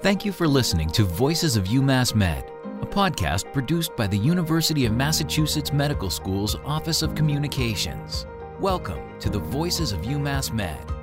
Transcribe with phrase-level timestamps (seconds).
[0.00, 2.48] Thank you for listening to Voices of UMass Med,
[2.80, 8.24] a podcast produced by the University of Massachusetts Medical School's Office of Communications.
[8.60, 10.97] Welcome to the Voices of UMass Med.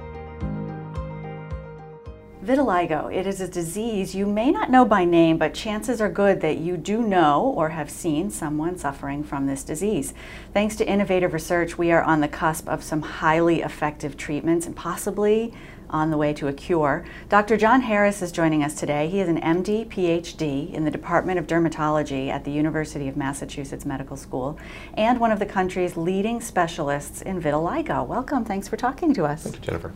[2.46, 6.42] Vitiligo, it is a disease you may not know by name, but chances are good
[6.42, 10.14] that you do know or have seen someone suffering from this disease.
[10.54, 14.76] Thanks to innovative research, we are on the cusp of some highly effective treatments and
[14.76, 15.56] possibly
[15.90, 17.04] on the way to a cure.
[17.30, 17.58] Dr.
[17.58, 19.10] John Harris is joining us today.
[19.10, 23.86] He is an MD, PhD in the Department of Dermatology at the University of Massachusetts
[23.88, 24.60] Medical School
[24.96, 28.06] and one of the country's leading specialists in vitiligo.
[28.06, 28.46] Welcome.
[28.46, 29.44] Thanks for talking to us.
[29.44, 29.94] Thank you, Jennifer.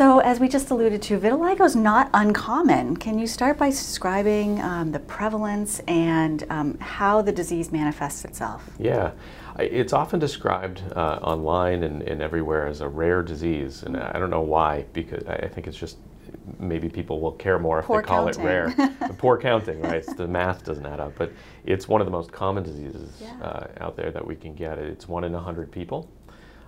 [0.00, 2.96] So, as we just alluded to, vitiligo is not uncommon.
[2.96, 8.70] Can you start by describing um, the prevalence and um, how the disease manifests itself?
[8.78, 9.10] Yeah.
[9.58, 14.30] It's often described uh, online and, and, everywhere as a rare disease, and I don't
[14.30, 15.98] know why, because I think it's just
[16.58, 18.42] maybe people will care more if poor they call counting.
[18.42, 18.74] it rare.
[19.18, 20.04] poor counting, right?
[20.16, 21.30] the math doesn't add up, but
[21.66, 23.38] it's one of the most common diseases yeah.
[23.42, 24.78] uh, out there that we can get.
[24.78, 26.08] It's one in a hundred people.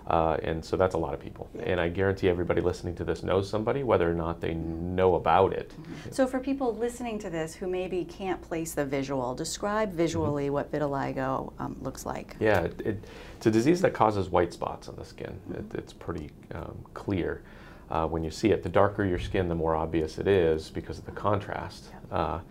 [0.07, 1.49] Uh, and so that's a lot of people.
[1.61, 5.53] And I guarantee everybody listening to this knows somebody, whether or not they know about
[5.53, 5.69] it.
[5.69, 6.11] Mm-hmm.
[6.11, 10.53] So, for people listening to this who maybe can't place the visual, describe visually mm-hmm.
[10.53, 12.35] what vitiligo um, looks like.
[12.39, 13.03] Yeah, it, it,
[13.37, 15.39] it's a disease that causes white spots on the skin.
[15.49, 15.59] Mm-hmm.
[15.59, 17.41] It, it's pretty um, clear
[17.89, 18.63] uh, when you see it.
[18.63, 21.85] The darker your skin, the more obvious it is because of the contrast.
[22.11, 22.17] Yeah.
[22.17, 22.41] Uh,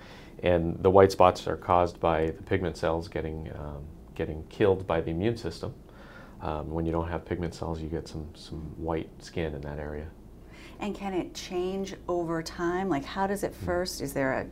[0.42, 5.00] and the white spots are caused by the pigment cells getting, um, getting killed by
[5.00, 5.74] the immune system.
[6.42, 9.78] Um, when you don't have pigment cells, you get some, some white skin in that
[9.78, 10.06] area.
[10.80, 12.88] And can it change over time?
[12.88, 14.00] Like, how does it first?
[14.00, 14.46] Is there a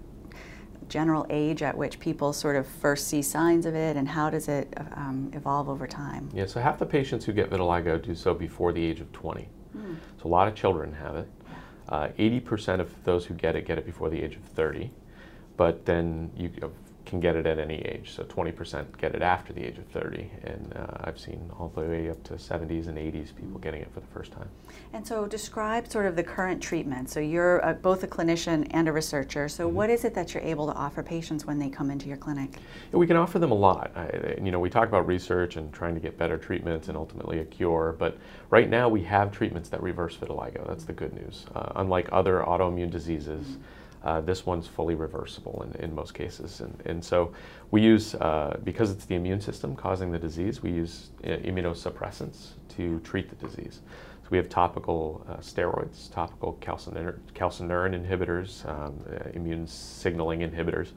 [0.89, 4.49] general age at which people sort of first see signs of it, and how does
[4.49, 6.29] it um, evolve over time?
[6.33, 9.49] Yeah, so half the patients who get vitiligo do so before the age of 20.
[9.77, 9.97] Mm.
[10.23, 11.29] So a lot of children have it.
[11.89, 14.93] Uh, 80% of those who get it get it before the age of 30.
[15.57, 16.51] But then you,
[17.11, 18.12] can get it at any age.
[18.14, 21.81] So 20% get it after the age of 30, and uh, I've seen all the
[21.81, 24.48] way up to 70s and 80s people getting it for the first time.
[24.93, 27.10] And so describe sort of the current treatment.
[27.10, 29.49] So you're a, both a clinician and a researcher.
[29.49, 29.76] So mm-hmm.
[29.76, 32.59] what is it that you're able to offer patients when they come into your clinic?
[32.93, 33.91] Yeah, we can offer them a lot.
[33.97, 37.41] I, you know, we talk about research and trying to get better treatments and ultimately
[37.41, 38.16] a cure, but
[38.50, 40.66] right now we have treatments that reverse vitiligo.
[40.69, 41.47] That's the good news.
[41.56, 43.44] Uh, unlike other autoimmune diseases.
[43.44, 43.62] Mm-hmm
[44.03, 46.61] uh, this one's fully reversible in, in most cases.
[46.61, 47.33] And, and so
[47.71, 52.53] we use, uh, because it's the immune system causing the disease, we use uh, immunosuppressants
[52.77, 53.81] to treat the disease.
[54.22, 60.88] So we have topical uh, steroids, topical calcineurin, inhibitors, um, uh, immune signaling inhibitors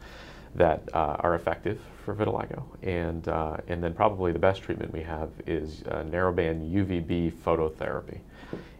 [0.55, 2.63] that are effective for vitiligo.
[2.83, 3.27] And,
[3.67, 8.19] and then probably the best treatment we have is narrowband UVB phototherapy.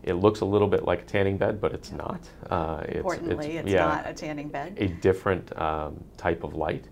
[0.03, 2.19] It looks a little bit like a tanning bed, but it's not.
[2.49, 4.75] Uh, it's, Importantly, it's, it's yeah, not a tanning bed.
[4.77, 6.85] A different um, type of light.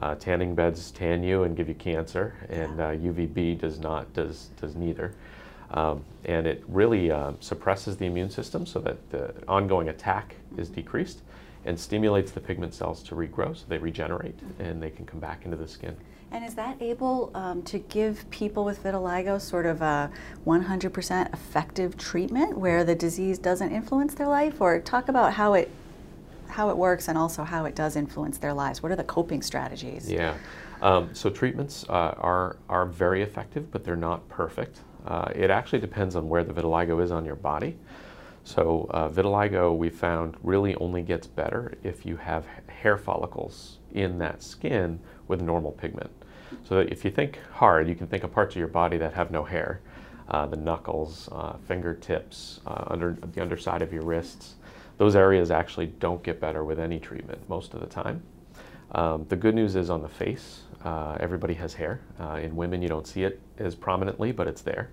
[0.00, 4.50] Uh, tanning beds tan you and give you cancer, and uh, UVB does not does
[4.60, 5.14] does neither.
[5.70, 10.68] Um, and it really um, suppresses the immune system so that the ongoing attack is
[10.68, 11.20] decreased
[11.64, 15.44] and stimulates the pigment cells to regrow so they regenerate and they can come back
[15.44, 15.96] into the skin.
[16.34, 20.10] And is that able um, to give people with vitiligo sort of a
[20.44, 24.60] 100% effective treatment where the disease doesn't influence their life?
[24.60, 25.70] Or talk about how it
[26.48, 28.82] how it works and also how it does influence their lives.
[28.82, 30.10] What are the coping strategies?
[30.10, 30.36] Yeah.
[30.82, 34.80] Um, so treatments uh, are are very effective, but they're not perfect.
[35.06, 37.76] Uh, it actually depends on where the vitiligo is on your body.
[38.42, 44.18] So uh, vitiligo, we found, really only gets better if you have hair follicles in
[44.18, 46.10] that skin with normal pigment.
[46.62, 49.30] So if you think hard, you can think of parts of your body that have
[49.30, 49.80] no hair.
[50.28, 54.54] Uh, the knuckles, uh, fingertips, uh, under the underside of your wrists.
[54.96, 58.22] Those areas actually don't get better with any treatment most of the time.
[58.92, 62.00] Um, the good news is on the face, uh, everybody has hair.
[62.20, 64.90] Uh, in women, you don't see it as prominently, but it's there.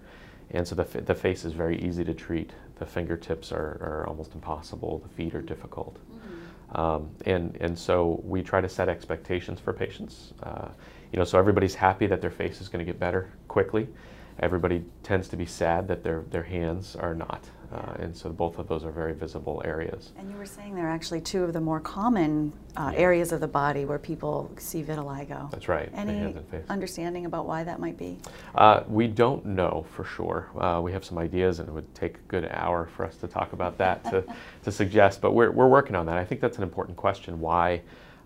[0.51, 2.51] And so the, the face is very easy to treat.
[2.79, 4.99] The fingertips are, are almost impossible.
[4.99, 5.95] The feet are difficult.
[5.95, 6.79] Mm-hmm.
[6.79, 10.33] Um, and, and so we try to set expectations for patients.
[11.11, 13.87] You know, so everybody's happy that their face is going to get better quickly.
[14.39, 17.49] Everybody tends to be sad that their, their hands are not.
[17.71, 20.11] Uh, and so both of those are very visible areas.
[20.17, 22.99] And you were saying they're actually two of the more common uh, yeah.
[22.99, 25.49] areas of the body where people see vitiligo.
[25.51, 25.89] That's right.
[25.93, 26.35] Any
[26.67, 28.19] understanding about why that might be?
[28.55, 30.49] Uh, we don't know for sure.
[30.57, 33.27] Uh, we have some ideas, and it would take a good hour for us to
[33.27, 34.25] talk about that to,
[34.63, 35.21] to suggest.
[35.21, 36.17] But we're, we're working on that.
[36.17, 37.39] I think that's an important question.
[37.39, 37.81] Why?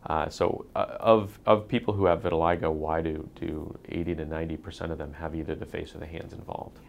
[0.06, 4.58] Uh, so uh, of, of people who have vitiligo, why do, do 80 to 90
[4.58, 6.80] percent of them have either the face or the hands involved?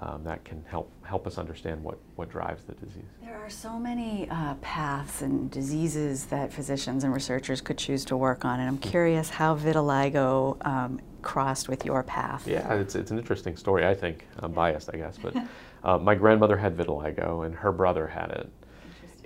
[0.00, 3.04] um, that can help help us understand what, what drives the disease.
[3.22, 8.16] There are so many uh, paths and diseases that physicians and researchers could choose to
[8.16, 12.46] work on, and I'm curious how vitiligo um, crossed with your path.
[12.46, 14.26] Yeah, it's, it's an interesting story, I think.
[14.38, 15.34] I'm biased, I guess, but
[15.84, 18.50] uh, my grandmother had vitiligo and her brother had it.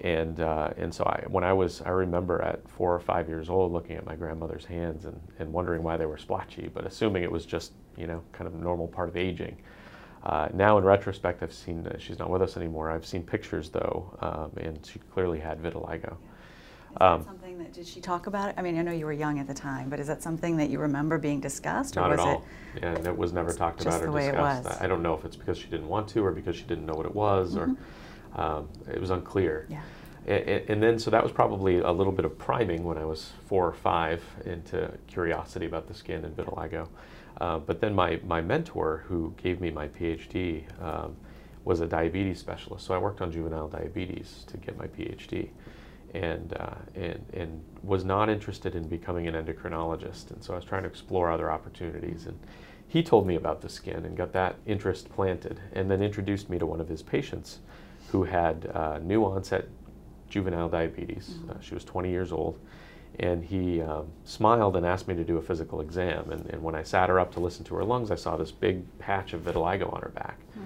[0.00, 3.50] And, uh, and so I, when I was, I remember at four or five years
[3.50, 7.22] old looking at my grandmother's hands and, and wondering why they were splotchy, but assuming
[7.22, 9.58] it was just, you know, kind of a normal part of aging.
[10.22, 12.90] Uh, now, in retrospect, I've seen, uh, she's not with us anymore.
[12.90, 16.16] I've seen pictures though, um, and she clearly had vitiligo.
[16.90, 18.54] Is that um, something that, did she talk about it?
[18.58, 20.70] I mean, I know you were young at the time, but is that something that
[20.70, 21.96] you remember being discussed?
[21.96, 22.44] Or not was at all.
[22.74, 24.80] It yeah, it was never talked about or discussed.
[24.80, 26.94] I don't know if it's because she didn't want to or because she didn't know
[26.94, 27.72] what it was mm-hmm.
[27.72, 27.76] or
[28.34, 29.66] um, it was unclear.
[29.68, 29.82] Yeah.
[30.26, 33.32] And, and, then, so that was probably a little bit of priming when I was
[33.46, 36.88] four or five into curiosity about the skin and vitiligo.
[37.40, 41.16] Uh, but then my, my mentor, who gave me my PhD, um,
[41.64, 42.86] was a diabetes specialist.
[42.86, 45.50] So I worked on juvenile diabetes to get my PhD,
[46.14, 50.30] and uh, and and was not interested in becoming an endocrinologist.
[50.30, 52.26] And so I was trying to explore other opportunities.
[52.26, 52.38] And
[52.88, 56.58] he told me about the skin and got that interest planted, and then introduced me
[56.58, 57.60] to one of his patients,
[58.10, 59.68] who had uh, new onset
[60.28, 61.30] juvenile diabetes.
[61.30, 61.50] Mm-hmm.
[61.50, 62.58] Uh, she was 20 years old
[63.18, 66.30] and he um, smiled and asked me to do a physical exam.
[66.30, 68.50] And, and, when I sat her up to listen to her lungs, I saw this
[68.50, 70.62] big patch of vitiligo on her back hmm.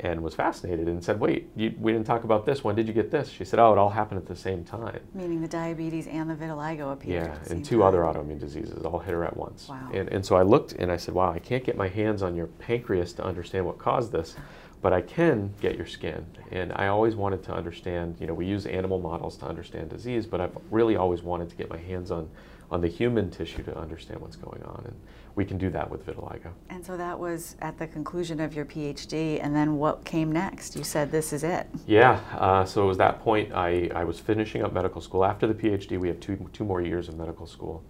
[0.00, 2.62] and was fascinated and said, Wait, you, we didn't talk about this.
[2.62, 3.30] When did you get this?
[3.30, 5.00] She said, Oh, it all happened at the same time.
[5.14, 7.26] Meaning the diabetes and the vitiligo appeared.
[7.26, 7.86] Yeah, and two time.
[7.86, 9.68] other autoimmune diseases all hit her at once.
[9.68, 9.88] Wow.
[9.94, 12.34] And, and so I looked and I said, Wow, I can't get my hands on
[12.34, 14.34] your pancreas to understand what caused this
[14.84, 16.26] but I can get your skin.
[16.50, 20.26] And I always wanted to understand, you know, we use animal models to understand disease,
[20.26, 22.28] but I've really always wanted to get my hands on,
[22.70, 24.82] on the human tissue to understand what's going on.
[24.84, 24.94] And
[25.36, 26.50] we can do that with vitiligo.
[26.68, 30.76] And so that was at the conclusion of your PhD, and then what came next?
[30.76, 31.66] You said this is it.
[31.86, 35.24] Yeah, uh, so it was that point I, I was finishing up medical school.
[35.24, 37.82] After the PhD, we have two, two more years of medical school.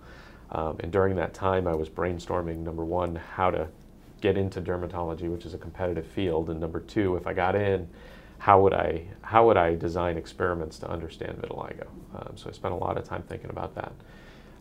[0.53, 3.67] Um, and during that time, I was brainstorming, number one, how to
[4.25, 7.87] get into dermatology, which is a competitive field, and number two, if I got in,
[8.39, 11.89] how would I how would I design experiments to understand vitiligo?
[12.17, 13.93] Um, so I spent a lot of time thinking about that.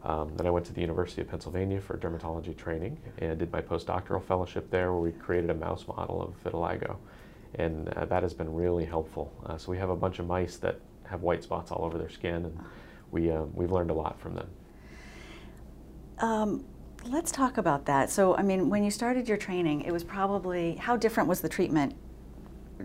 [0.04, 3.62] Um, then I went to the University of Pennsylvania for dermatology training and did my
[3.62, 6.98] postdoctoral fellowship there, where we created a mouse model of vitiligo,
[7.56, 9.32] and uh, that has been really helpful.
[9.46, 12.10] Uh, so we have a bunch of mice that have white spots all over their
[12.10, 12.60] skin, and
[13.12, 14.50] we um, we've learned a lot from them.
[16.20, 16.66] Um,
[17.06, 18.10] Let's talk about that.
[18.10, 21.50] So, I mean, when you started your training, it was probably, how different was the
[21.50, 21.96] treatment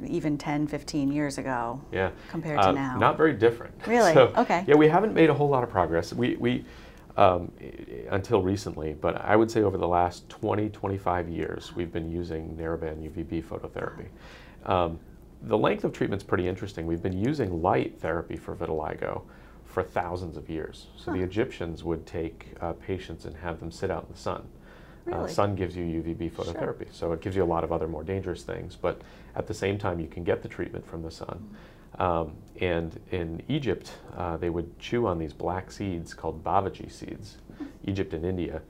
[0.06, 2.10] even 10, 15 years ago yeah.
[2.28, 2.98] compared to uh, now?
[2.98, 3.74] Not very different.
[3.86, 4.12] Really?
[4.12, 4.64] So, okay.
[4.66, 6.12] Yeah, we haven't made a whole lot of progress.
[6.12, 6.64] We, we
[7.16, 7.50] um,
[8.10, 12.56] until recently, but I would say over the last 20, 25 years, we've been using
[12.56, 14.06] narrowband UVB phototherapy.
[14.66, 15.00] Um,
[15.42, 16.86] the length of treatment is pretty interesting.
[16.86, 19.22] We've been using light therapy for vitiligo
[19.78, 20.88] for thousands of years.
[20.96, 21.18] So huh.
[21.18, 24.42] the Egyptians would take uh, patients and have them sit out in the sun.
[25.06, 25.24] Uh, really?
[25.24, 26.92] Uh, sun gives you UVB phototherapy, sure.
[26.92, 28.74] so it gives you a lot of other more dangerous things.
[28.74, 29.00] But
[29.36, 31.38] at the same time, you can get the treatment from the sun.
[31.96, 32.02] Mm-hmm.
[32.02, 37.36] Um, and in Egypt, uh, they would chew on these black seeds called bavachi seeds.
[37.86, 38.60] Egypt and India,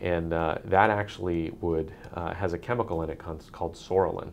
[0.00, 4.30] and uh, that actually would uh, has a chemical in it called psoralen.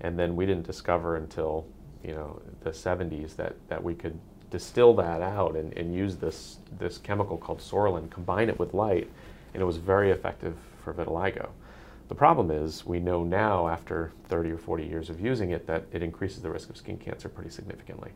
[0.00, 1.66] And then we didn't discover until
[2.04, 4.18] you know the 70s that that we could
[4.54, 9.10] distill that out and, and use this, this chemical called psoralen, combine it with light,
[9.52, 11.48] and it was very effective for vitiligo.
[12.06, 15.82] The problem is we know now after 30 or 40 years of using it that
[15.90, 18.12] it increases the risk of skin cancer pretty significantly.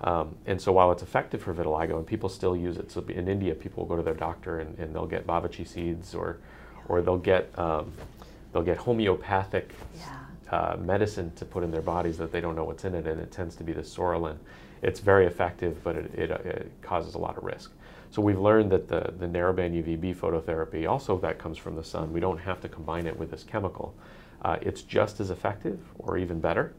[0.00, 3.28] Um, and so while it's effective for vitiligo and people still use it, so in
[3.28, 6.38] India people will go to their doctor and, and they'll get bavachi seeds or,
[6.88, 7.92] or they'll get, um,
[8.54, 10.16] they'll get homeopathic yeah.
[10.50, 13.20] uh, medicine to put in their bodies that they don't know what's in it and
[13.20, 14.38] it tends to be the psoralen
[14.82, 17.72] it's very effective, but it, it, it, causes a lot of risk.
[18.10, 22.12] So we've learned that the, the narrowband UVB phototherapy, also that comes from the sun,
[22.12, 23.94] we don't have to combine it with this chemical.
[24.42, 26.74] Uh, it's just as effective or even better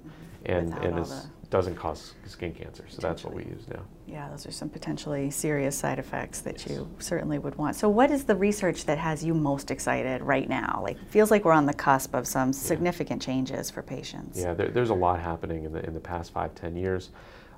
[0.45, 2.85] and, and is, doesn't cause skin cancer.
[2.87, 3.81] So that's what we use now.
[4.07, 6.69] Yeah, those are some potentially serious side effects that yes.
[6.69, 7.75] you certainly would want.
[7.75, 10.79] So what is the research that has you most excited right now?
[10.83, 13.33] Like feels like we're on the cusp of some significant yeah.
[13.33, 14.39] changes for patients.
[14.39, 17.09] Yeah, there, there's a lot happening in the, in the past five, ten years.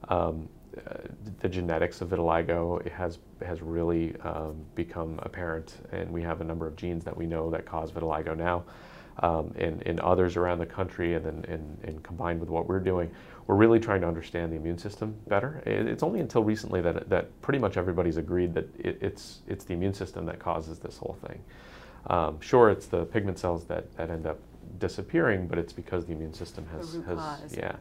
[0.10, 0.94] Um, uh,
[1.42, 6.66] the genetics of vitiligo has has really um, become apparent, and we have a number
[6.66, 8.64] of genes that we know that cause vitiligo now,
[9.20, 12.80] um, and, and others around the country, and then and, and combined with what we're
[12.80, 13.12] doing,
[13.48, 15.62] we're really trying to understand the immune system better.
[15.66, 19.74] It's only until recently that that pretty much everybody's agreed that it, it's it's the
[19.74, 21.42] immune system that causes this whole thing.
[22.08, 24.40] Um, sure, it's the pigment cells that, that end up
[24.80, 27.76] disappearing, but it's because the immune system The has, root has cause yeah.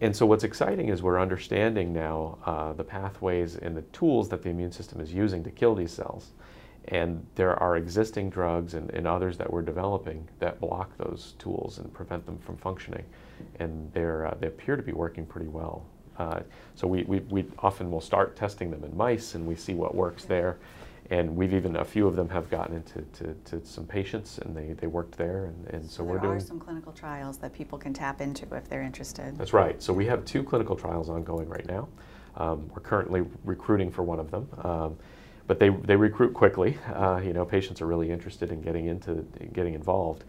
[0.00, 4.42] And so what's exciting is we're understanding now uh, the pathways and the tools that
[4.42, 6.32] the immune system is using to kill these cells.
[6.88, 11.78] And there are existing drugs and, and others that we're developing that block those tools
[11.78, 13.04] and prevent them from functioning.
[13.58, 15.86] And they're, uh, they appear to be working pretty well.
[16.18, 16.40] Uh,
[16.74, 19.94] so we, we, we often will start testing them in mice and we see what
[19.94, 20.58] works there.
[21.14, 24.56] And we've even, a few of them have gotten into to, to some patients and
[24.56, 25.44] they, they worked there.
[25.44, 28.52] And, and so, So we're there are some clinical trials that people can tap into
[28.56, 29.38] if they're interested.
[29.38, 29.80] That's right.
[29.80, 31.88] So we have two clinical trials ongoing right now.
[32.36, 34.96] Um, we're currently recruiting for one of them, um,
[35.46, 36.76] but they, they recruit quickly.
[36.92, 40.24] Uh, you know, patients are really interested in getting into getting involved,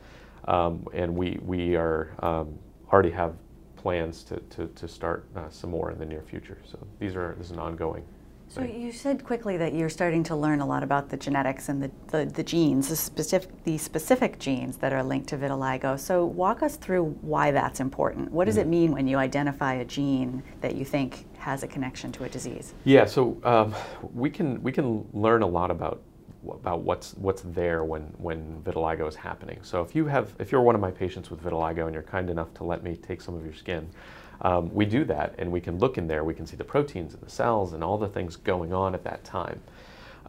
[0.47, 2.59] um, and we we are um,
[2.93, 3.33] already have
[3.75, 6.59] plans to, to, to start uh, some more in the near future.
[6.63, 8.03] So these are this is an ongoing.
[8.47, 11.83] So you said quickly that you're starting to learn a lot about the genetics and
[11.83, 15.99] the, the, the genes, the specific, the specific genes that are linked to vitiligo.
[15.99, 18.31] So walk us through why that's important.
[18.31, 22.13] What does it mean when you identify a gene that you think has a connection
[22.13, 22.73] to a disease?
[22.85, 23.75] Yeah, so um,
[24.13, 26.01] we can we can learn a lot about
[26.49, 29.59] about what's what's there when when vitiligo is happening.
[29.63, 32.29] So if you have if you're one of my patients with vitiligo and you're kind
[32.29, 33.89] enough to let me take some of your skin,
[34.41, 36.23] um, we do that and we can look in there.
[36.23, 39.03] We can see the proteins and the cells and all the things going on at
[39.03, 39.61] that time.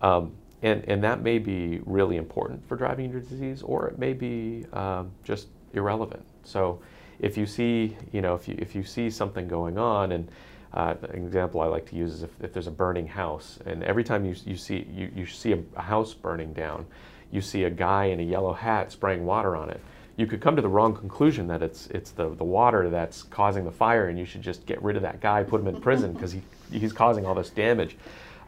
[0.02, 0.32] Um,
[0.62, 4.64] and, and that may be really important for driving your disease, or it may be
[4.72, 6.24] um, just irrelevant.
[6.44, 6.80] So,
[7.18, 10.28] if you see, you know, if you if you see something going on, and
[10.74, 13.82] uh, an example I like to use is if, if there's a burning house, and
[13.84, 16.86] every time you, you see you, you see a, a house burning down,
[17.30, 19.80] you see a guy in a yellow hat spraying water on it.
[20.16, 23.64] You could come to the wrong conclusion that it's it's the, the water that's causing
[23.64, 26.12] the fire, and you should just get rid of that guy, put him in prison
[26.14, 27.96] because he he's causing all this damage.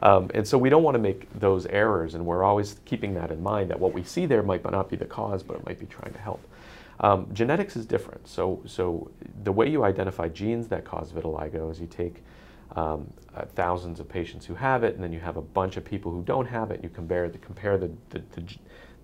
[0.01, 3.31] Um, and so we don't want to make those errors, and we're always keeping that
[3.31, 5.81] in mind that what we see there might not be the cause, but it might
[5.81, 6.41] be trying to help.
[7.01, 8.27] Um, genetics is different.
[8.27, 9.11] So, so
[9.45, 12.23] the way you identify genes that cause vitiligo is you take
[12.77, 15.85] um, uh, thousands of patients who have it, and then you have a bunch of
[15.85, 18.43] people who don't have it, and you compare the compare the the, the,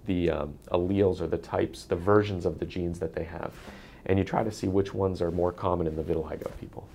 [0.06, 3.52] the um, alleles or the types, the versions of the genes that they have,
[4.06, 6.86] and you try to see which ones are more common in the vitiligo people.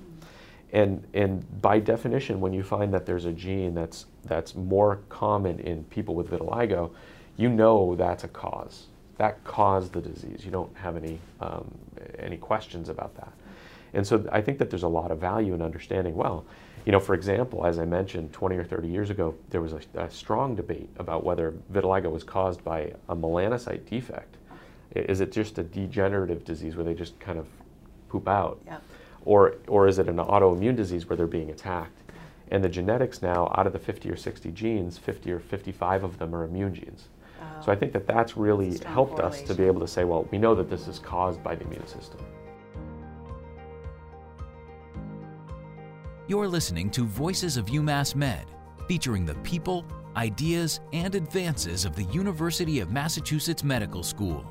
[0.71, 5.59] And, and by definition, when you find that there's a gene that's, that's more common
[5.59, 6.91] in people with vitiligo,
[7.37, 8.85] you know that's a cause.
[9.17, 10.45] That caused the disease.
[10.45, 11.69] You don't have any, um,
[12.19, 13.33] any questions about that.
[13.93, 16.45] And so I think that there's a lot of value in understanding, well,
[16.86, 19.81] you know, for example, as I mentioned, 20 or 30 years ago, there was a,
[19.95, 24.38] a strong debate about whether vitiligo was caused by a melanocyte defect.
[24.95, 27.48] Is it just a degenerative disease where they just kind of
[28.09, 28.59] poop out?
[28.65, 28.81] Yep.
[29.25, 32.01] or, or is it an autoimmune disease where they're being attacked?
[32.51, 36.17] And the genetics now, out of the 50 or 60 genes, 50 or 55 of
[36.17, 37.09] them are immune genes.
[37.63, 40.38] So I think that that's really helped us to be able to say, well, we
[40.38, 42.19] know that this is caused by the immune system.
[46.29, 48.45] You're listening to Voices of UMass Med,
[48.88, 49.83] featuring the people,
[50.15, 54.45] ideas, and advances of the University of Massachusetts Medical School.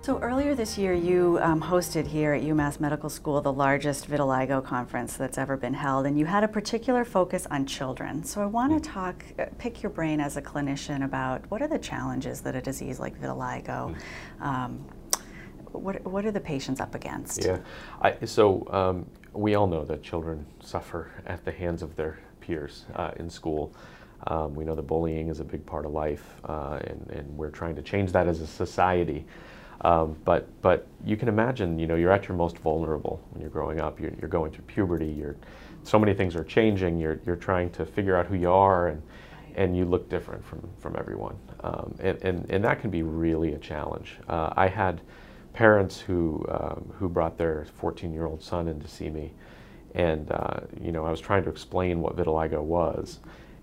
[0.00, 4.64] So earlier this year, you um, hosted here at UMass Medical School the largest vitiligo
[4.64, 8.24] conference that's ever been held, and you had a particular focus on children.
[8.24, 11.68] So I want to talk, uh, pick your brain as a clinician about what are
[11.68, 13.96] the challenges that a disease like vitiligo,
[14.40, 14.84] um,
[15.80, 17.44] what, what are the patients up against?
[17.44, 17.58] Yeah.
[18.00, 22.86] I, so um, we all know that children suffer at the hands of their peers
[22.94, 23.72] uh, in school.
[24.28, 27.50] Um, we know that bullying is a big part of life, uh, and, and we're
[27.50, 29.26] trying to change that as a society.
[29.82, 33.50] Um, but but you can imagine, you know, you're at your most vulnerable when you're
[33.50, 34.00] growing up.
[34.00, 35.06] You're, you're going through puberty.
[35.06, 35.36] You're
[35.82, 36.98] so many things are changing.
[36.98, 39.02] You're you're trying to figure out who you are, and
[39.54, 41.36] and you look different from from everyone.
[41.60, 44.16] Um, and, and and that can be really a challenge.
[44.28, 45.02] Uh, I had
[45.56, 49.32] parents who um, who brought their 14-year-old son in to see me,
[49.94, 53.20] and uh, you know I was trying to explain what vitiligo was,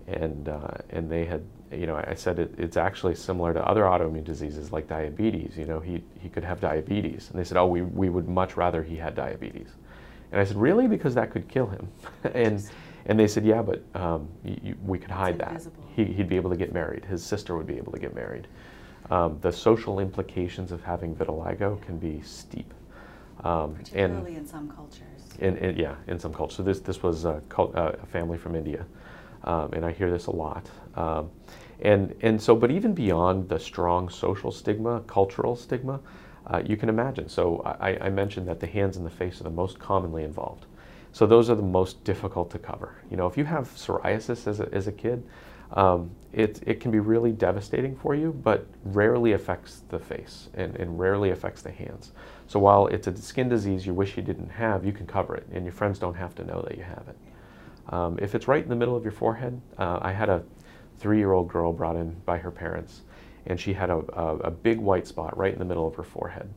[0.08, 3.82] and uh, and they had you know I said it, it's actually similar to other
[3.82, 5.56] autoimmune diseases like diabetes.
[5.56, 8.56] You know he he could have diabetes, and they said oh we we would much
[8.56, 9.68] rather he had diabetes,
[10.32, 11.88] and I said really because that could kill him,
[12.34, 12.62] and.
[13.06, 15.62] And they said, "Yeah, but um, you, we could hide that.
[15.94, 17.04] He, he'd be able to get married.
[17.04, 18.48] His sister would be able to get married.
[19.10, 22.72] Um, the social implications of having vitiligo can be steep.
[23.42, 25.04] Um, Particularly in some cultures.
[25.40, 26.56] and, and yeah, in some cultures.
[26.56, 28.86] So this this was a, cult, uh, a family from India,
[29.42, 30.70] um, and I hear this a lot.
[30.94, 31.30] Um,
[31.80, 36.00] and and so, but even beyond the strong social stigma, cultural stigma,
[36.46, 37.28] uh, you can imagine.
[37.28, 40.66] So I, I mentioned that the hands and the face are the most commonly involved.
[41.12, 42.96] So those are the most difficult to cover.
[43.10, 45.22] You know, if you have psoriasis as a, as a kid,
[45.74, 50.74] Um, it, it can be really devastating for you, but rarely affects the face and,
[50.76, 52.12] and rarely affects the hands.
[52.46, 55.46] So while it's a skin disease you wish you didn't have, you can cover it,
[55.52, 57.16] and your friends don't have to know that you have it.
[57.92, 60.42] Um, if it's right in the middle of your forehead, uh, I had a
[60.98, 63.02] three-year-old girl brought in by her parents,
[63.46, 66.02] and she had a, a, a, big white spot right in the middle of her
[66.02, 66.48] forehead.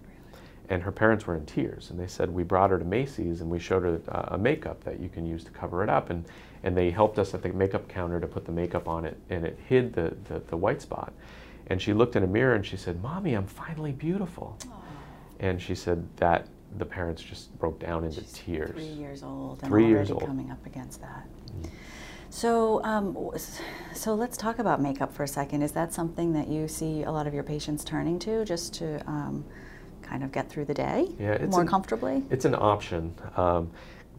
[0.69, 3.50] And her parents were in tears, and they said, we brought her to Macy's and
[3.50, 6.09] we showed her uh, a makeup that you can use to cover it up.
[6.09, 6.25] And,
[6.63, 9.45] and they helped us at the makeup counter to put the makeup on it, and
[9.45, 11.13] it hid the, the, the white spot.
[11.67, 14.57] And she looked in a mirror and she said, Mommy, I'm finally beautiful.
[14.62, 14.71] Aww.
[15.39, 16.47] And she said that
[16.77, 18.71] the parents just broke down into She's tears.
[18.71, 20.25] Three years old and three already years old.
[20.25, 21.25] coming up against that.
[21.62, 21.69] Mm.
[22.29, 23.31] So, um,
[23.93, 25.62] so let's talk about makeup for a second.
[25.62, 29.01] Is that something that you see a lot of your patients turning to just to
[29.07, 29.45] um,
[30.07, 32.23] kind of get through the day yeah, more an, comfortably?
[32.29, 33.13] It's an option.
[33.35, 33.69] Um,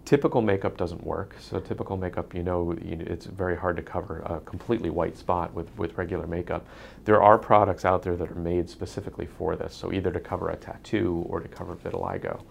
[0.04, 1.36] typical makeup doesn't work.
[1.38, 5.68] So typical makeup, you know, it's very hard to cover a completely white spot with,
[5.76, 6.66] with regular makeup.
[7.04, 9.74] There are products out there that are made specifically for this.
[9.74, 12.42] So either to cover a tattoo or to cover vitiligo.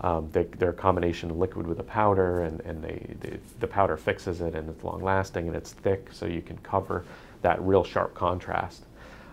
[0.00, 3.66] Um, they, are a combination of liquid with a powder, and, and they, they, the
[3.66, 7.04] powder fixes it, and it's long lasting and it's thick, so you can cover
[7.42, 8.84] that real sharp contrast.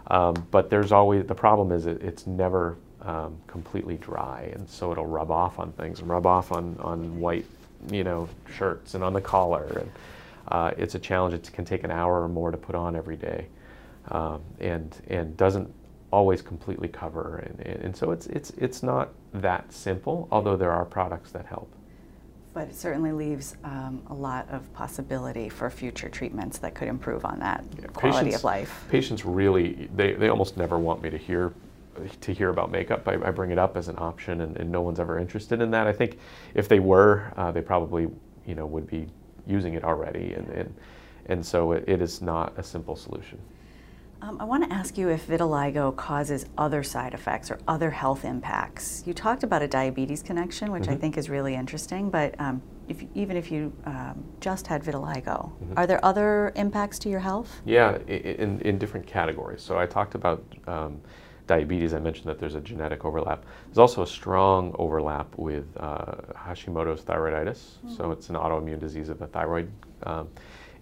[0.08, 4.92] Um, but there's always the problem is it, it's never um, completely dry, and so
[4.92, 7.46] it'll rub off on things and rub off on, on white,
[7.90, 9.80] you know, shirts and on the collar.
[9.80, 9.92] And
[10.48, 11.34] uh, it's a challenge.
[11.34, 13.48] It can take an hour or more to put on every day,
[14.10, 15.74] um, and and doesn't
[16.12, 17.38] always completely cover.
[17.38, 20.28] And, and so it's it's it's not that simple.
[20.32, 21.72] Although there are products that help.
[22.54, 27.24] But it certainly leaves um, a lot of possibility for future treatments that could improve
[27.24, 28.86] on that yeah, quality patients, of life.
[28.90, 31.54] Patients really, they, they almost never want me to hear
[32.22, 33.08] to hear about makeup.
[33.08, 35.72] I, I bring it up as an option, and, and, no one's ever interested in
[35.72, 35.88] that.
[35.88, 36.18] I think
[36.54, 38.08] if they were, uh, they probably
[38.46, 39.08] you know would be
[39.46, 40.76] using it already, and and,
[41.28, 43.40] and so it, it is not a simple solution.
[44.24, 48.24] Um, I want to ask you if vitiligo causes other side effects or other health
[48.24, 49.02] impacts.
[49.08, 50.94] You talked about a diabetes connection, which mm-hmm.
[50.94, 55.24] I think is really interesting, but um, if, even if you um, just had vitiligo,
[55.24, 55.74] mm-hmm.
[55.76, 57.62] are there other impacts to your health?
[57.66, 59.64] Yeah, in, in different categories.
[59.64, 61.02] So I talked about um,
[61.52, 63.44] diabetes, I mentioned that there's a genetic overlap.
[63.66, 67.60] There's also a strong overlap with uh, Hashimoto's thyroiditis.
[67.60, 67.96] Mm-hmm.
[67.96, 69.70] So it's an autoimmune disease of the thyroid.
[70.04, 70.30] Um,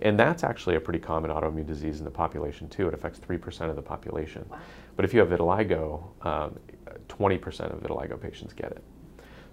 [0.03, 2.88] and that's actually a pretty common autoimmune disease in the population too.
[2.88, 4.45] It affects 3% of the population.
[4.47, 4.60] Wow.
[4.95, 6.60] But if you have vitiligo, um,
[7.08, 8.84] 20% of vitiligo patients get it.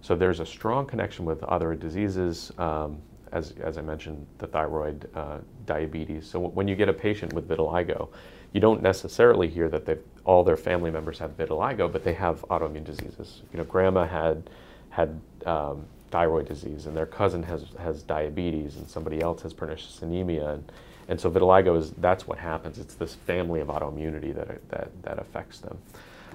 [0.02, 2.98] So there's a strong connection with other diseases, um,
[3.33, 6.26] as, as I mentioned, the thyroid, uh, diabetes.
[6.26, 8.11] So when you get a patient with vitiligo,
[8.57, 12.85] you don't necessarily hear that all their family members have vitiligo, but they have autoimmune
[12.85, 13.42] diseases.
[13.53, 14.49] You know, grandma had
[14.88, 20.01] had um, thyroid disease, and their cousin has, has diabetes, and somebody else has pernicious
[20.01, 20.53] anemia.
[20.53, 20.73] And,
[21.07, 22.79] and so vitiligo is, that's what happens.
[22.79, 25.77] It's this family of autoimmunity that, that, that affects them.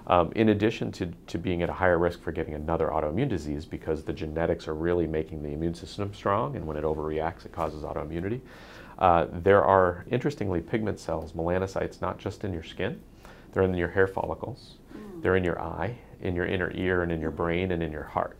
[0.05, 3.65] Um, in addition to, to being at a higher risk for getting another autoimmune disease
[3.65, 7.51] because the genetics are really making the immune system strong, and when it overreacts, it
[7.51, 8.41] causes autoimmunity.
[9.01, 13.01] Uh, there are, interestingly, pigment cells, melanocytes, not just in your skin,
[13.51, 15.23] they're in your hair follicles, mm.
[15.23, 18.03] they're in your eye, in your inner ear, and in your brain, and in your
[18.03, 18.37] heart.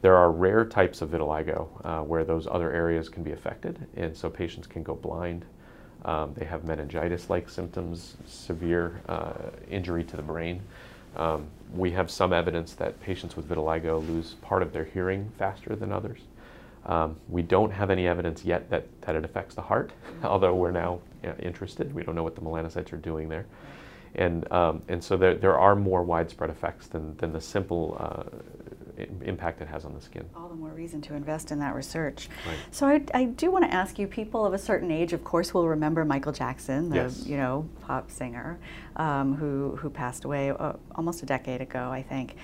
[0.00, 4.16] There are rare types of vitiligo uh, where those other areas can be affected, and
[4.16, 5.44] so patients can go blind.
[6.04, 9.32] Um, they have meningitis-like symptoms, severe uh,
[9.68, 10.62] injury to the brain.
[11.16, 15.74] Um, we have some evidence that patients with vitiligo lose part of their hearing faster
[15.74, 16.20] than others.
[16.86, 19.92] Um, we don't have any evidence yet that, that it affects the heart,
[20.24, 21.94] although we're now you know, interested.
[21.94, 23.46] We don't know what the melanocytes are doing there.
[24.14, 28.24] And, um, and so there, there are more widespread effects than, than the simple uh,
[29.22, 30.28] impact it has on the skin.
[30.36, 32.28] All the more reason to invest in that research.
[32.46, 32.56] Right.
[32.70, 35.54] So I, I, do want to ask you, people of a certain age, of course,
[35.54, 37.26] will remember Michael Jackson, the yes.
[37.26, 38.58] you know pop singer,
[38.96, 42.36] um, who who passed away uh, almost a decade ago, I think.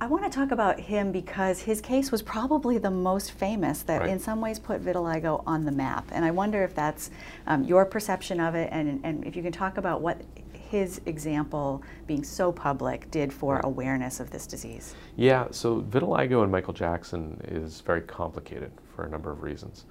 [0.00, 4.02] I want to talk about him because his case was probably the most famous that
[4.02, 4.10] right.
[4.10, 6.08] in some ways put vitiligo on the map.
[6.12, 7.10] And I wonder if that's
[7.48, 11.82] um, your perception of it and, and if you can talk about what his example,
[12.06, 13.64] being so public, did for right.
[13.64, 14.94] awareness of this disease?
[15.16, 19.86] Yeah, so vitiligo and Michael Jackson is very complicated for a number of reasons.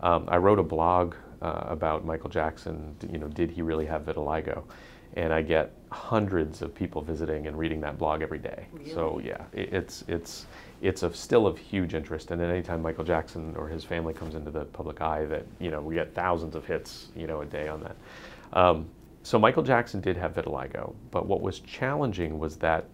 [0.00, 2.96] Um, I wrote a blog uh, about Michael Jackson.
[3.12, 4.64] You know, did he really have vitiligo?
[5.14, 8.66] And I get hundreds of people visiting and reading that blog every day.
[8.72, 8.92] Really?
[8.92, 10.46] So yeah, it, it's it's
[10.80, 12.30] it's of still of huge interest.
[12.30, 15.80] And anytime Michael Jackson or his family comes into the public eye, that you know
[15.80, 17.96] we get thousands of hits, you know, a day on that.
[18.52, 18.86] Um,
[19.22, 22.84] so Michael Jackson did have vitiligo, but what was challenging was that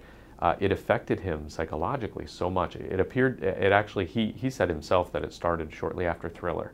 [0.40, 2.76] uh, it affected him psychologically so much.
[2.76, 6.72] It appeared, it actually, he, he said himself that it started shortly after Thriller.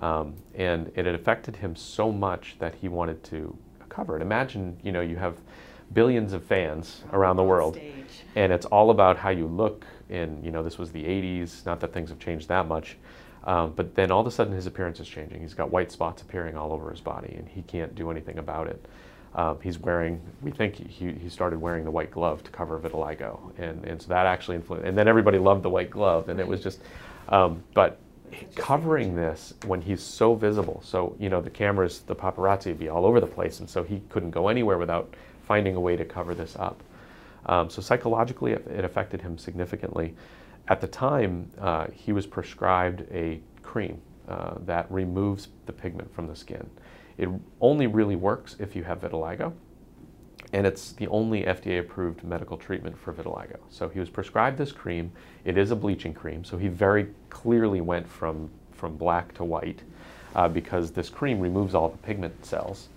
[0.00, 3.56] Um, and it had affected him so much that he wanted to
[3.92, 4.22] cover it.
[4.22, 5.36] Imagine, you know, you have
[5.92, 8.24] billions of fans around the world, Stage.
[8.34, 9.84] and it's all about how you look.
[10.10, 11.64] And you know, this was the '80s.
[11.66, 12.96] Not that things have changed that much,
[13.44, 15.40] um, but then all of a sudden his appearance is changing.
[15.40, 18.66] He's got white spots appearing all over his body, and he can't do anything about
[18.66, 18.84] it.
[19.34, 23.58] Um, he's wearing, we think he, he started wearing the white glove to cover vitiligo.
[23.58, 26.46] And, and so that actually influenced, and then everybody loved the white glove, and it
[26.46, 26.80] was just,
[27.30, 27.98] um, but
[28.54, 32.88] covering this when he's so visible, so, you know, the cameras, the paparazzi would be
[32.88, 35.14] all over the place, and so he couldn't go anywhere without
[35.46, 36.82] finding a way to cover this up.
[37.46, 40.14] Um, so psychologically, it, affected him significantly.
[40.68, 46.26] At the time, uh, he was prescribed a cream uh, that removes the pigment from
[46.26, 46.68] the skin.
[47.18, 47.28] It
[47.60, 49.52] only really works if you have vitiligo,
[50.52, 53.58] and it's the only FDA approved medical treatment for vitiligo.
[53.70, 55.10] So he was prescribed this cream.
[55.44, 59.82] It is a bleaching cream, so he very clearly went from, from black to white
[60.34, 62.88] uh, because this cream removes all the pigment cells.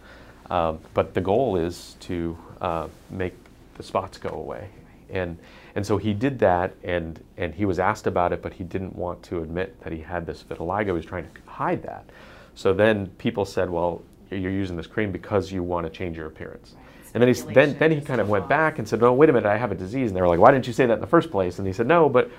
[0.50, 3.36] Um, but the goal is to uh, make
[3.76, 4.70] the spots go away.
[5.10, 5.38] And,
[5.76, 8.96] and so he did that, and, and he was asked about it, but he didn't
[8.96, 10.86] want to admit that he had this vitiligo.
[10.86, 12.10] He was trying to hide that.
[12.54, 16.28] So then people said, well, you're using this cream because you want to change your
[16.28, 16.76] appearance.
[17.14, 19.34] And then, he, then, then he kind of went back and said, "No, wait a
[19.34, 21.00] minute, I have a disease." And they were like, "Why didn't you say that in
[21.00, 22.30] the first place?" And he said, "No, but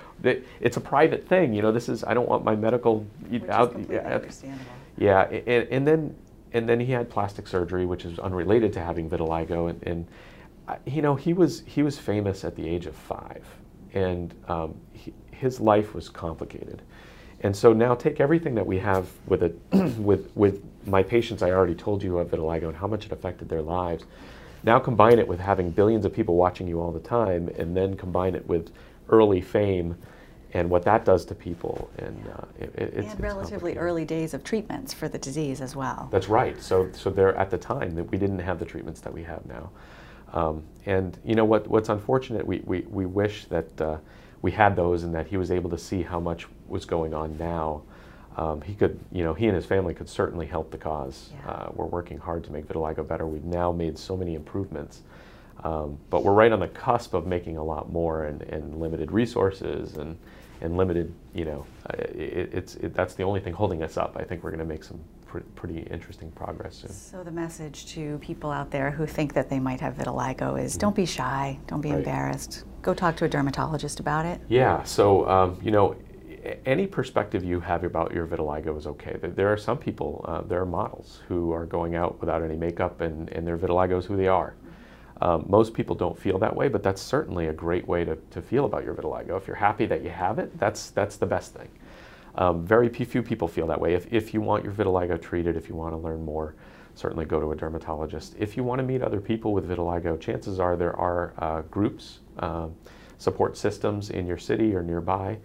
[0.61, 1.51] it's a private thing.
[1.51, 4.65] You know, this is I don't want my medical Which out." completely understandable.
[4.99, 6.15] Yeah, and, and then
[6.53, 9.69] and then he had plastic surgery, which is unrelated to having vitiligo.
[9.69, 10.07] And, and
[10.67, 13.45] uh, you know, he was he was famous at the age of five,
[13.93, 16.81] and um, he, his life was complicated.
[17.41, 19.59] And so now take everything that we have with it,
[19.97, 21.43] with with my patients.
[21.43, 24.05] I already told you of vitiligo and how much it affected their lives.
[24.63, 27.95] Now combine it with having billions of people watching you all the time, and then
[27.95, 28.71] combine it with
[29.09, 29.95] early fame
[30.53, 31.89] and what that does to people.
[31.97, 33.77] And uh, it, it's, and relatively complicated.
[33.77, 36.07] early days of treatments for the disease as well.
[36.11, 36.59] That's right.
[36.61, 39.45] So, so there at the time that we didn't have the treatments that we have
[39.45, 39.69] now.
[40.33, 41.67] Um, and you know what?
[41.67, 42.45] What's unfortunate?
[42.45, 43.97] We, we, we wish that uh,
[44.41, 47.37] we had those and that he was able to see how much was going on
[47.37, 47.83] now.
[48.37, 51.31] Um, he could, you know, he and his family could certainly help the cause.
[51.33, 51.49] Yeah.
[51.51, 53.25] Uh, we're working hard to make vitiligo better.
[53.25, 55.01] We've now made so many improvements.
[55.63, 59.11] Um, but we're right on the cusp of making a lot more and, and limited
[59.11, 60.15] resources and,
[60.61, 64.15] and limited, you know, uh, it, it's, it, that's the only thing holding us up.
[64.19, 66.91] I think we're going to make some pr- pretty interesting progress soon.
[66.91, 70.77] So the message to people out there who think that they might have vitiligo is
[70.77, 71.97] don't be shy, don't be Right.
[71.99, 72.65] embarrassed.
[72.83, 74.39] Go talk to a dermatologist about it.
[74.47, 75.95] Yeah, so um, you know,
[76.65, 79.17] any perspective you have about your vitiligo is okay.
[79.21, 83.01] There- are some people, uh, there are models who are going out without any makeup
[83.01, 84.55] and, and their vitiligo is who they are.
[85.21, 88.41] Um, most people don't feel that way, but that's certainly a great way to, to
[88.41, 89.37] feel about your vitiligo.
[89.37, 91.69] If you're happy that you have it, that's, that's the best thing.
[92.35, 93.95] Um, very few people feel that way.
[93.95, 96.55] If, if you want your vitiligo treated, if you want to learn more,
[96.93, 98.35] certainly go to a dermatologist.
[98.37, 102.19] If you want to meet other people with vitiligo, chances are there are uh, groups,
[102.39, 102.75] um
[103.17, 105.37] support systems in your city or nearby.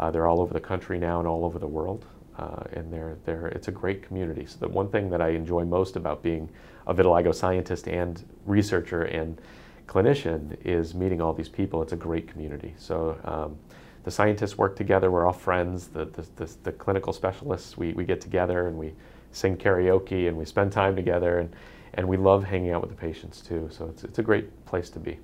[0.00, 2.06] Uh, they're all over the country now and all over the world.
[2.38, 4.46] Uh, and they're, they're, it's a great community.
[4.46, 6.48] So the one thing that I enjoy most about being
[6.86, 9.38] a vitiligo scientist and researcher and
[9.86, 11.82] clinician is meeting all these people.
[11.82, 12.74] It's a great community.
[12.78, 13.58] So um,
[14.04, 15.10] the scientists work together.
[15.10, 15.88] We're all friends.
[15.88, 18.94] The, the, the, the clinical specialists, we, we get together and we
[19.32, 21.40] sing karaoke and we spend time together.
[21.40, 21.54] And,
[21.92, 23.68] and we love hanging out with the patients too.
[23.70, 25.18] So it's, it's a great place to be.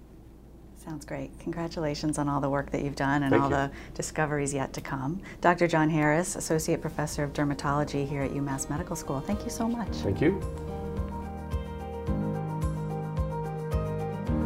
[0.86, 1.36] Sounds great.
[1.40, 3.56] Congratulations on all the work that you've done and Thank all you.
[3.56, 5.20] the discoveries yet to come.
[5.40, 5.66] Dr.
[5.66, 9.18] John Harris, Associate Professor of Dermatology here at UMass Medical School.
[9.18, 9.88] Thank you so much.
[9.88, 10.40] Thank you.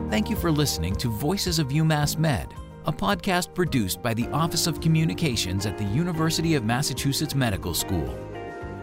[0.09, 2.55] Thank you for listening to Voices of UMass Med,
[2.87, 8.19] a podcast produced by the Office of Communications at the University of Massachusetts Medical School.